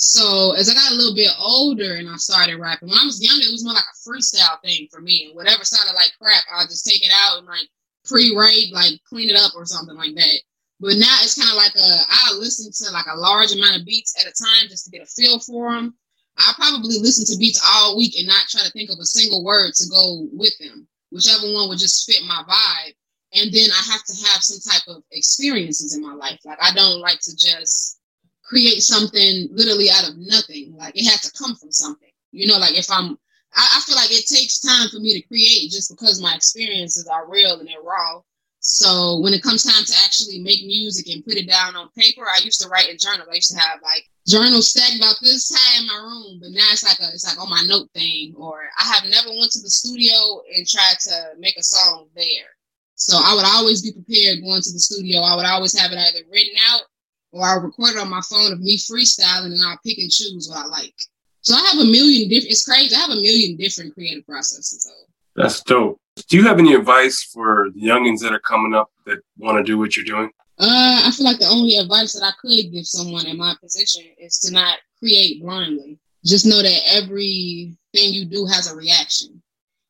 So 0.00 0.52
as 0.56 0.70
I 0.70 0.72
got 0.72 0.92
a 0.92 0.94
little 0.94 1.14
bit 1.14 1.28
older 1.38 1.96
and 1.96 2.08
I 2.08 2.16
started 2.16 2.56
rapping, 2.56 2.88
when 2.88 2.96
I 2.96 3.04
was 3.04 3.22
younger, 3.22 3.44
it 3.44 3.52
was 3.52 3.62
more 3.62 3.74
like 3.74 3.84
a 3.84 4.00
freestyle 4.00 4.58
thing 4.64 4.88
for 4.90 5.02
me. 5.02 5.26
And 5.28 5.36
whatever 5.36 5.62
sounded 5.62 5.94
like 5.94 6.16
crap, 6.18 6.42
I'll 6.50 6.66
just 6.66 6.86
take 6.86 7.04
it 7.04 7.12
out 7.12 7.36
and 7.36 7.46
like 7.46 7.68
pre-write, 8.06 8.72
like 8.72 8.96
clean 9.04 9.28
it 9.28 9.36
up 9.36 9.52
or 9.54 9.66
something 9.66 9.94
like 9.94 10.14
that. 10.16 10.40
But 10.80 10.96
now 10.96 11.12
it's 11.20 11.36
kind 11.36 11.52
of 11.52 11.56
like 11.60 11.76
a 11.76 11.90
I 12.08 12.32
listen 12.40 12.72
to 12.72 12.94
like 12.94 13.12
a 13.12 13.20
large 13.20 13.52
amount 13.52 13.76
of 13.76 13.84
beats 13.84 14.16
at 14.16 14.24
a 14.24 14.32
time 14.32 14.72
just 14.72 14.86
to 14.86 14.90
get 14.90 15.04
a 15.04 15.06
feel 15.06 15.38
for 15.38 15.70
them. 15.70 15.92
I 16.38 16.54
probably 16.56 16.96
listen 16.96 17.28
to 17.28 17.38
beats 17.38 17.60
all 17.60 17.98
week 17.98 18.16
and 18.16 18.26
not 18.26 18.48
try 18.48 18.62
to 18.64 18.72
think 18.72 18.88
of 18.88 18.96
a 18.98 19.04
single 19.04 19.44
word 19.44 19.74
to 19.74 19.90
go 19.90 20.28
with 20.32 20.56
them, 20.60 20.88
whichever 21.12 21.44
one 21.52 21.68
would 21.68 21.78
just 21.78 22.10
fit 22.10 22.24
my 22.24 22.40
vibe. 22.48 22.94
And 23.36 23.52
then 23.52 23.68
I 23.68 23.92
have 23.92 24.04
to 24.04 24.16
have 24.32 24.40
some 24.40 24.64
type 24.64 24.88
of 24.88 25.04
experiences 25.12 25.94
in 25.94 26.00
my 26.00 26.14
life. 26.14 26.40
Like 26.42 26.58
I 26.62 26.72
don't 26.72 27.00
like 27.00 27.20
to 27.20 27.36
just 27.36 27.99
create 28.50 28.82
something 28.82 29.48
literally 29.52 29.88
out 29.88 30.08
of 30.08 30.18
nothing. 30.18 30.74
Like 30.76 30.98
it 30.98 31.08
has 31.08 31.22
to 31.22 31.38
come 31.38 31.54
from 31.54 31.70
something. 31.70 32.10
You 32.32 32.48
know, 32.48 32.58
like 32.58 32.76
if 32.76 32.90
I'm 32.90 33.16
I, 33.54 33.78
I 33.78 33.80
feel 33.86 33.96
like 33.96 34.10
it 34.10 34.26
takes 34.26 34.58
time 34.58 34.90
for 34.90 34.98
me 34.98 35.14
to 35.14 35.26
create 35.26 35.70
just 35.70 35.90
because 35.90 36.20
my 36.20 36.34
experiences 36.34 37.06
are 37.06 37.30
real 37.30 37.58
and 37.58 37.68
they're 37.68 37.82
raw. 37.82 38.20
So 38.58 39.18
when 39.20 39.32
it 39.32 39.42
comes 39.42 39.64
time 39.64 39.84
to 39.84 39.94
actually 40.04 40.40
make 40.40 40.62
music 40.66 41.08
and 41.08 41.24
put 41.24 41.38
it 41.38 41.48
down 41.48 41.76
on 41.76 41.88
paper, 41.96 42.26
I 42.28 42.42
used 42.44 42.60
to 42.60 42.68
write 42.68 42.90
in 42.90 42.98
journals. 42.98 43.28
I 43.30 43.36
used 43.36 43.50
to 43.52 43.58
have 43.58 43.80
like 43.82 44.04
journals 44.28 44.70
stacked 44.70 44.98
about 44.98 45.16
this 45.22 45.50
high 45.54 45.80
in 45.80 45.86
my 45.86 45.96
room, 45.96 46.40
but 46.42 46.50
now 46.50 46.68
it's 46.70 46.84
like 46.84 46.98
a 47.00 47.14
it's 47.14 47.24
like 47.24 47.40
on 47.40 47.48
my 47.48 47.62
note 47.66 47.88
thing. 47.94 48.34
Or 48.36 48.60
I 48.78 48.84
have 48.84 49.08
never 49.08 49.30
went 49.30 49.52
to 49.52 49.62
the 49.62 49.70
studio 49.70 50.42
and 50.54 50.66
tried 50.66 50.98
to 51.06 51.38
make 51.38 51.56
a 51.56 51.62
song 51.62 52.08
there. 52.14 52.50
So 52.96 53.16
I 53.16 53.34
would 53.34 53.46
always 53.46 53.80
be 53.80 53.92
prepared 53.92 54.42
going 54.42 54.60
to 54.60 54.72
the 54.72 54.78
studio. 54.78 55.20
I 55.20 55.34
would 55.34 55.46
always 55.46 55.72
have 55.78 55.90
it 55.90 55.98
either 55.98 56.20
written 56.30 56.60
out 56.68 56.82
or 57.32 57.44
I 57.44 57.54
record 57.54 57.96
it 57.96 58.00
on 58.00 58.10
my 58.10 58.22
phone 58.28 58.52
of 58.52 58.60
me 58.60 58.76
freestyling 58.76 59.52
and 59.52 59.62
I'll 59.62 59.78
pick 59.84 59.98
and 59.98 60.10
choose 60.10 60.48
what 60.48 60.64
I 60.64 60.68
like. 60.68 60.94
So 61.42 61.54
I 61.54 61.60
have 61.70 61.80
a 61.80 61.84
million 61.84 62.28
different, 62.28 62.52
it's 62.52 62.64
crazy. 62.64 62.94
I 62.94 63.00
have 63.00 63.10
a 63.10 63.20
million 63.20 63.56
different 63.56 63.94
creative 63.94 64.26
processes. 64.26 64.84
So. 64.84 64.90
That's 65.36 65.62
dope. 65.62 66.00
Do 66.28 66.36
you 66.36 66.46
have 66.46 66.58
any 66.58 66.74
advice 66.74 67.22
for 67.22 67.68
the 67.74 67.80
youngins 67.80 68.20
that 68.20 68.32
are 68.32 68.40
coming 68.40 68.74
up 68.74 68.90
that 69.06 69.20
want 69.38 69.58
to 69.58 69.64
do 69.64 69.78
what 69.78 69.96
you're 69.96 70.04
doing? 70.04 70.30
Uh, 70.58 71.00
I 71.06 71.10
feel 71.16 71.24
like 71.24 71.38
the 71.38 71.46
only 71.46 71.76
advice 71.76 72.12
that 72.12 72.24
I 72.24 72.32
could 72.40 72.70
give 72.70 72.86
someone 72.86 73.26
in 73.26 73.38
my 73.38 73.54
position 73.62 74.04
is 74.18 74.38
to 74.40 74.52
not 74.52 74.78
create 74.98 75.40
blindly. 75.40 75.98
Just 76.24 76.44
know 76.44 76.60
that 76.60 76.80
everything 76.92 77.76
you 77.94 78.26
do 78.26 78.44
has 78.44 78.70
a 78.70 78.76
reaction. 78.76 79.42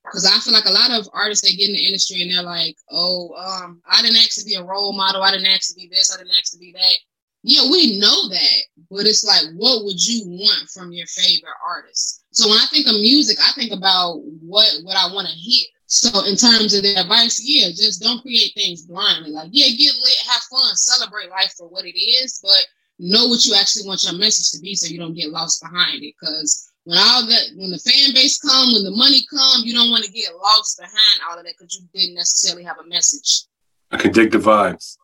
Because 0.04 0.24
I 0.24 0.38
feel 0.38 0.54
like 0.54 0.66
a 0.66 0.70
lot 0.70 0.92
of 0.92 1.08
artists 1.12 1.46
they 1.46 1.56
get 1.56 1.68
in 1.68 1.74
the 1.74 1.86
industry 1.86 2.22
and 2.22 2.30
they're 2.30 2.42
like, 2.42 2.76
"Oh, 2.90 3.34
um, 3.34 3.82
I 3.86 4.02
didn't 4.02 4.16
ask 4.18 4.38
to 4.38 4.44
be 4.44 4.54
a 4.54 4.62
role 4.62 4.92
model. 4.92 5.22
I 5.22 5.32
didn't 5.32 5.46
ask 5.46 5.70
to 5.70 5.74
be 5.74 5.88
this. 5.88 6.14
I 6.14 6.18
didn't 6.18 6.36
ask 6.38 6.52
to 6.52 6.58
be 6.58 6.72
that." 6.72 6.98
Yeah, 7.42 7.70
we 7.70 7.98
know 7.98 8.28
that, 8.28 8.60
but 8.90 9.06
it's 9.06 9.24
like, 9.24 9.44
what 9.56 9.84
would 9.84 9.96
you 9.96 10.28
want 10.28 10.68
from 10.68 10.92
your 10.92 11.06
favorite 11.06 11.56
artist? 11.66 12.24
So 12.32 12.48
when 12.48 12.58
I 12.58 12.66
think 12.70 12.86
of 12.86 13.00
music, 13.00 13.38
I 13.40 13.52
think 13.52 13.72
about 13.72 14.20
what 14.42 14.68
what 14.84 14.96
I 14.96 15.12
want 15.12 15.26
to 15.28 15.34
hear. 15.34 15.66
So 15.86 16.24
in 16.24 16.36
terms 16.36 16.74
of 16.74 16.82
the 16.82 16.94
advice, 16.94 17.40
yeah, 17.42 17.68
just 17.68 18.02
don't 18.02 18.22
create 18.22 18.52
things 18.54 18.82
blindly. 18.82 19.30
Like, 19.30 19.48
yeah, 19.50 19.66
get 19.66 19.94
lit, 19.94 20.16
have 20.28 20.42
fun, 20.42 20.76
celebrate 20.76 21.30
life 21.30 21.52
for 21.58 21.68
what 21.68 21.84
it 21.84 21.98
is, 21.98 22.38
but 22.42 22.66
know 23.00 23.26
what 23.26 23.44
you 23.44 23.56
actually 23.56 23.88
want 23.88 24.04
your 24.04 24.12
message 24.12 24.52
to 24.52 24.60
be, 24.60 24.74
so 24.74 24.86
you 24.86 24.98
don't 24.98 25.14
get 25.16 25.30
lost 25.30 25.60
behind 25.62 26.04
it. 26.04 26.14
Because 26.20 26.70
when 26.84 26.98
all 26.98 27.26
that, 27.26 27.44
when 27.56 27.70
the 27.70 27.78
fan 27.78 28.14
base 28.14 28.38
come, 28.38 28.72
when 28.72 28.84
the 28.84 28.92
money 28.92 29.24
come, 29.28 29.62
you 29.64 29.74
don't 29.74 29.90
want 29.90 30.04
to 30.04 30.12
get 30.12 30.30
lost 30.36 30.78
behind 30.78 31.20
all 31.28 31.38
of 31.38 31.44
that 31.44 31.54
because 31.58 31.74
you 31.74 31.88
didn't 31.92 32.14
necessarily 32.14 32.62
have 32.62 32.78
a 32.78 32.86
message. 32.86 33.46
I 33.90 33.96
can 33.96 34.12
dig 34.12 34.30
the 34.30 34.38
vibes. 34.38 34.96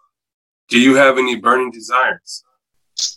Do 0.69 0.81
you 0.81 0.97
have 0.97 1.19
any 1.19 1.37
burning 1.37 1.71
desires? 1.71 2.45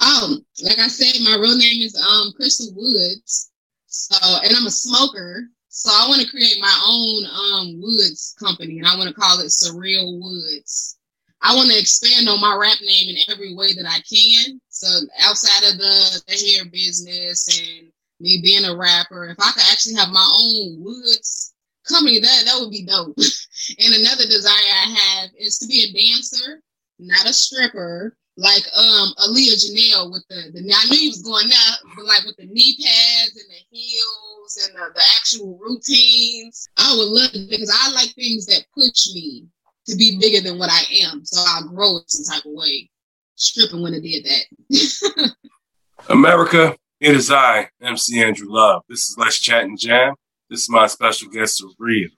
Um, 0.01 0.45
like 0.63 0.77
I 0.77 0.87
said, 0.87 1.21
my 1.23 1.35
real 1.35 1.57
name 1.57 1.81
is 1.81 1.95
um 1.95 2.33
Crystal 2.35 2.73
Woods. 2.75 3.51
So, 3.87 4.17
and 4.43 4.55
I'm 4.55 4.67
a 4.67 4.71
smoker. 4.71 5.45
So 5.69 5.89
I 5.91 6.07
want 6.07 6.21
to 6.21 6.29
create 6.29 6.57
my 6.59 6.81
own 6.85 7.25
um 7.25 7.81
woods 7.81 8.35
company, 8.39 8.79
and 8.79 8.87
I 8.87 8.95
want 8.97 9.09
to 9.09 9.19
call 9.19 9.39
it 9.39 9.47
Surreal 9.47 10.19
Woods. 10.21 10.97
I 11.41 11.55
want 11.55 11.71
to 11.71 11.79
expand 11.79 12.27
on 12.27 12.41
my 12.41 12.55
rap 12.55 12.77
name 12.81 13.15
in 13.15 13.31
every 13.31 13.55
way 13.55 13.73
that 13.73 13.85
I 13.87 14.01
can. 14.03 14.59
So 14.67 14.87
outside 15.21 15.71
of 15.71 15.77
the, 15.77 16.21
the 16.27 16.35
hair 16.35 16.65
business 16.65 17.47
and 17.47 17.91
me 18.19 18.41
being 18.43 18.65
a 18.65 18.75
rapper, 18.75 19.29
if 19.29 19.39
I 19.39 19.51
could 19.53 19.63
actually 19.71 19.95
have 19.95 20.09
my 20.09 20.27
own 20.35 20.83
woods 20.83 21.53
company, 21.87 22.19
that 22.19 22.43
that 22.45 22.57
would 22.59 22.71
be 22.71 22.85
dope. 22.85 23.15
and 23.79 23.93
another 23.93 24.25
desire 24.25 24.51
I 24.51 24.99
have 24.99 25.29
is 25.39 25.57
to 25.59 25.67
be 25.67 25.87
a 25.87 25.93
dancer 25.93 26.61
not 26.99 27.25
a 27.25 27.33
stripper, 27.33 28.15
like 28.37 28.63
um 28.75 29.13
Aliya 29.19 29.55
Janell 29.55 30.11
with 30.11 30.25
the, 30.29 30.51
the 30.53 30.73
I 30.73 30.89
knew 30.89 30.97
he 30.97 31.09
was 31.09 31.21
going 31.21 31.47
out, 31.47 31.77
but 31.95 32.05
like 32.05 32.25
with 32.25 32.37
the 32.37 32.45
knee 32.45 32.77
pads 32.77 33.35
and 33.35 33.49
the 33.49 33.77
heels 33.77 34.67
and 34.67 34.75
the, 34.75 34.93
the 34.93 35.03
actual 35.17 35.57
routines. 35.59 36.67
I 36.77 36.95
would 36.97 37.07
love 37.07 37.31
it 37.33 37.49
because 37.49 37.71
I 37.73 37.91
like 37.91 38.13
things 38.15 38.45
that 38.47 38.65
push 38.73 39.13
me 39.13 39.45
to 39.87 39.95
be 39.97 40.17
bigger 40.19 40.41
than 40.47 40.57
what 40.57 40.69
I 40.71 40.83
am. 41.03 41.25
So 41.25 41.43
I'll 41.45 41.67
grow 41.67 41.97
in 41.97 42.03
some 42.07 42.33
type 42.33 42.45
of 42.45 42.53
way. 42.53 42.89
Stripping 43.35 43.81
when 43.81 43.93
I 43.93 43.99
did 43.99 44.25
that. 44.25 45.31
America, 46.09 46.75
it 46.99 47.15
is 47.15 47.31
I, 47.31 47.69
MC 47.81 48.21
Andrew 48.21 48.47
Love. 48.49 48.83
This 48.89 49.07
is 49.07 49.15
Let's 49.17 49.39
Chat 49.39 49.63
and 49.63 49.79
Jam. 49.79 50.13
This 50.49 50.61
is 50.61 50.69
my 50.69 50.87
special 50.87 51.29
guest, 51.29 51.63
Surreal. 51.63 52.09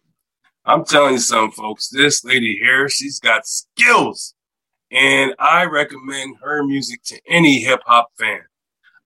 I'm 0.65 0.83
telling 0.85 1.13
you 1.13 1.19
something, 1.19 1.51
folks. 1.51 1.89
This 1.89 2.23
lady 2.23 2.57
here, 2.57 2.89
she's 2.89 3.19
got 3.19 3.45
skills 3.45 4.33
and 4.91 5.33
I 5.39 5.63
recommend 5.65 6.38
her 6.43 6.63
music 6.63 7.01
to 7.05 7.19
any 7.27 7.60
hip 7.62 7.81
hop 7.86 8.10
fan. 8.19 8.41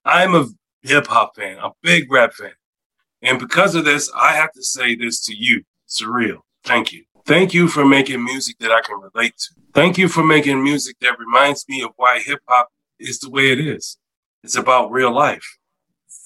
I'm 0.04 0.36
a 0.36 0.48
hip 0.82 1.08
hop 1.08 1.36
fan, 1.36 1.58
a 1.58 1.72
big 1.82 2.12
rap 2.12 2.34
fan. 2.34 2.51
And 3.22 3.39
because 3.39 3.75
of 3.75 3.86
this, 3.86 4.12
I 4.15 4.34
have 4.34 4.51
to 4.54 4.63
say 4.63 4.96
this 4.96 5.24
to 5.25 5.36
you, 5.36 5.63
Surreal. 5.88 6.39
Thank 6.63 6.92
you. 6.92 7.04
Thank 7.25 7.54
you 7.54 7.68
for 7.68 7.86
making 7.86 8.24
music 8.24 8.58
that 8.60 8.72
I 8.72 8.82
can 8.82 9.00
relate 9.00 9.38
to. 9.38 9.56
Thank 9.74 9.98
you 9.98 10.08
for 10.08 10.24
making 10.24 10.63
music 10.63 10.98
that 11.01 11.18
reminds 11.20 11.68
me 11.68 11.82
of 11.82 11.92
why 11.96 12.20
hip 12.20 12.39
hop 12.48 12.70
is 13.00 13.20
the 13.20 13.30
way 13.30 13.51
it 13.51 13.60
is. 13.60 13.98
It's 14.44 14.56
about 14.56 14.92
real 14.92 15.12
life. 15.12 15.58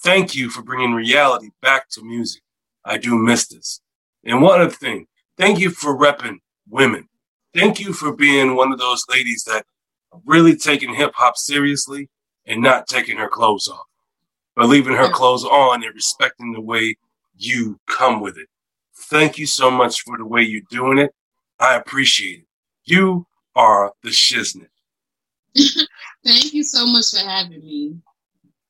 Thank 0.02 0.34
you 0.34 0.50
for 0.50 0.62
bringing 0.62 0.92
reality 0.92 1.50
back 1.62 1.88
to 1.90 2.02
music. 2.02 2.42
I 2.84 2.96
do 2.96 3.16
miss 3.16 3.46
this. 3.48 3.80
And 4.24 4.42
one 4.42 4.60
other 4.60 4.70
thing, 4.70 5.06
thank 5.36 5.58
you 5.58 5.70
for 5.70 5.96
repping 5.96 6.38
women 6.68 7.08
thank 7.54 7.80
you 7.80 7.92
for 7.92 8.14
being 8.14 8.56
one 8.56 8.72
of 8.72 8.78
those 8.78 9.04
ladies 9.08 9.44
that 9.44 9.64
are 10.12 10.20
really 10.24 10.56
taking 10.56 10.94
hip 10.94 11.12
hop 11.14 11.36
seriously 11.36 12.08
and 12.46 12.62
not 12.62 12.86
taking 12.86 13.16
her 13.16 13.28
clothes 13.28 13.68
off, 13.68 13.86
but 14.56 14.68
leaving 14.68 14.94
her 14.94 15.10
clothes 15.10 15.44
on 15.44 15.84
and 15.84 15.94
respecting 15.94 16.52
the 16.52 16.60
way 16.60 16.96
you 17.36 17.78
come 17.86 18.20
with 18.20 18.36
it. 18.36 18.48
Thank 18.96 19.38
you 19.38 19.46
so 19.46 19.70
much 19.70 20.02
for 20.02 20.18
the 20.18 20.26
way 20.26 20.42
you're 20.42 20.62
doing 20.70 20.98
it. 20.98 21.14
I 21.58 21.76
appreciate 21.76 22.40
it. 22.40 22.46
You 22.84 23.26
are 23.54 23.92
the 24.02 24.10
shiznit. 24.10 24.68
Thank 26.24 26.54
you 26.54 26.62
so 26.62 26.86
much 26.86 27.10
for 27.10 27.28
having 27.28 27.60
me. 27.60 27.96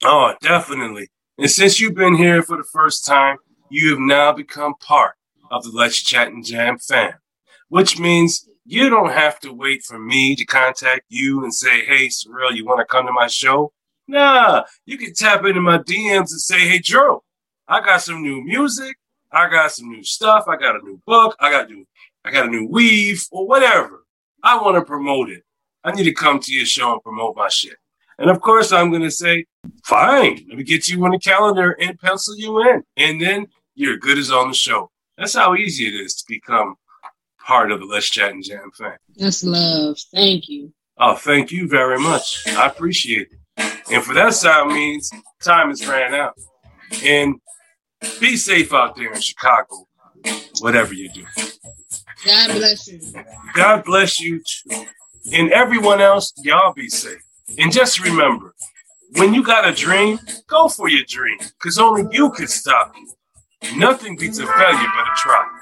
Oh, 0.03 0.35
definitely. 0.41 1.09
And 1.39 1.51
since 1.51 1.81
you've 1.81 1.95
been 1.95 2.15
here 2.15 2.43
for 2.43 2.57
the 2.57 2.69
first 2.73 3.07
time, 3.07 3.37
you 3.71 3.91
have 3.91 3.99
now 3.99 4.33
become 4.33 4.75
part 4.75 5.15
of 5.51 5.65
the 5.65 5.71
Let's 5.71 6.03
Chat 6.03 6.29
and 6.29 6.45
Jam 6.45 6.79
fam, 6.79 7.15
which 7.69 7.99
means 7.99 8.49
you 8.71 8.89
don't 8.89 9.11
have 9.11 9.41
to 9.41 9.53
wait 9.53 9.83
for 9.83 9.99
me 9.99 10.37
to 10.37 10.45
contact 10.45 11.03
you 11.09 11.43
and 11.43 11.53
say, 11.53 11.85
hey, 11.85 12.07
Surreal, 12.07 12.55
you 12.55 12.65
want 12.65 12.79
to 12.79 12.85
come 12.85 13.05
to 13.05 13.13
my 13.13 13.27
show? 13.27 13.73
Nah, 14.07 14.63
you 14.87 14.97
can 14.97 15.13
tap 15.13 15.45
into 15.45 15.61
my 15.61 15.79
DMs 15.79 16.31
and 16.31 16.41
say, 16.41 16.69
hey, 16.69 16.79
Joe, 16.79 17.25
I 17.67 17.81
got 17.81 18.03
some 18.03 18.23
new 18.23 18.45
music. 18.45 18.97
I 19.33 19.51
got 19.51 19.73
some 19.73 19.91
new 19.91 20.05
stuff. 20.05 20.45
I 20.47 20.55
got 20.55 20.77
a 20.77 20.85
new 20.85 21.01
book. 21.05 21.35
I 21.41 21.51
got 21.51 21.69
new, 21.69 21.85
I 22.25 22.31
got 22.31 22.47
a 22.47 22.49
new 22.49 22.69
weave 22.69 23.27
or 23.33 23.45
whatever. 23.45 24.05
I 24.45 24.63
want 24.63 24.77
to 24.77 24.85
promote 24.85 25.31
it. 25.31 25.43
I 25.83 25.91
need 25.91 26.05
to 26.05 26.15
come 26.15 26.39
to 26.39 26.55
your 26.55 26.67
show 26.67 26.93
and 26.93 27.03
promote 27.03 27.35
my 27.35 27.49
shit. 27.49 27.77
And 28.21 28.31
of 28.31 28.41
course, 28.41 28.71
I'm 28.71 28.91
going 28.91 29.03
to 29.03 29.11
say, 29.11 29.47
fine, 29.85 30.47
let 30.49 30.59
me 30.59 30.63
get 30.63 30.87
you 30.87 31.05
on 31.05 31.11
the 31.11 31.19
calendar 31.19 31.73
and 31.81 31.99
pencil 31.99 32.37
you 32.37 32.61
in. 32.71 32.85
And 32.97 33.21
then 33.21 33.49
you're 33.75 33.97
good 33.97 34.17
as 34.17 34.31
on 34.31 34.47
the 34.47 34.55
show. 34.55 34.93
That's 35.19 35.35
how 35.35 35.57
easy 35.57 35.89
it 35.89 36.01
is 36.01 36.15
to 36.15 36.25
become 36.29 36.77
part 37.51 37.73
of 37.73 37.81
the 37.81 37.87
Let's 37.87 38.09
Chat 38.09 38.31
and 38.31 38.45
Jam 38.45 38.71
family. 38.79 38.97
That's 39.17 39.43
love. 39.43 39.99
Thank 40.15 40.49
you. 40.49 40.73
Oh, 40.99 41.17
thank 41.17 41.51
you 41.51 41.67
very 41.67 41.99
much. 41.99 42.47
I 42.47 42.69
appreciate 42.69 43.27
it. 43.33 43.83
And 43.91 44.05
for 44.05 44.15
that 44.15 44.35
side 44.35 44.69
means 44.69 45.11
time 45.43 45.71
has 45.71 45.85
ran 45.85 46.15
out. 46.15 46.35
And 47.05 47.41
be 48.21 48.37
safe 48.37 48.73
out 48.73 48.95
there 48.95 49.13
in 49.13 49.21
Chicago, 49.21 49.89
whatever 50.61 50.95
you 50.95 51.11
do. 51.13 51.25
God 52.25 52.53
bless 52.53 52.87
you. 52.87 53.01
God 53.55 53.85
bless 53.85 54.21
you 54.21 54.41
too. 54.47 54.85
And 55.33 55.51
everyone 55.51 56.01
else, 56.01 56.33
y'all 56.45 56.73
be 56.73 56.89
safe. 56.89 57.23
And 57.59 57.73
just 57.73 57.99
remember, 57.99 58.55
when 59.17 59.35
you 59.35 59.43
got 59.43 59.67
a 59.67 59.75
dream, 59.75 60.21
go 60.47 60.69
for 60.69 60.89
your 60.89 61.05
dream, 61.09 61.39
because 61.41 61.79
only 61.79 62.05
you 62.13 62.31
can 62.31 62.47
stop 62.47 62.95
you. 62.95 63.77
Nothing 63.77 64.17
beats 64.17 64.39
a 64.39 64.47
failure 64.47 64.93
but 64.95 65.09
a 65.09 65.17
try. 65.17 65.60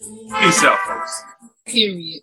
Peace 0.00 0.64
out, 0.64 0.78
folks. 0.80 1.24
Period. 1.66 2.22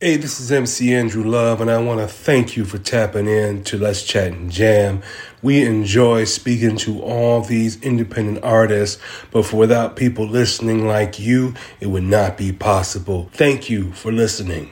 Hey, 0.00 0.16
this 0.16 0.38
is 0.40 0.52
MC 0.52 0.94
Andrew 0.94 1.24
Love, 1.24 1.60
and 1.60 1.70
I 1.70 1.78
want 1.78 2.00
to 2.00 2.06
thank 2.06 2.56
you 2.56 2.64
for 2.66 2.78
tapping 2.78 3.26
in 3.26 3.64
to 3.64 3.78
Let's 3.78 4.02
Chat 4.04 4.32
and 4.32 4.50
Jam. 4.50 5.02
We 5.42 5.64
enjoy 5.64 6.24
speaking 6.24 6.76
to 6.78 7.02
all 7.02 7.40
these 7.40 7.82
independent 7.82 8.44
artists, 8.44 9.02
but 9.30 9.46
for 9.46 9.56
without 9.56 9.96
people 9.96 10.26
listening 10.28 10.86
like 10.86 11.18
you, 11.18 11.54
it 11.80 11.86
would 11.86 12.04
not 12.04 12.36
be 12.36 12.52
possible. 12.52 13.30
Thank 13.32 13.70
you 13.70 13.92
for 13.92 14.12
listening. 14.12 14.70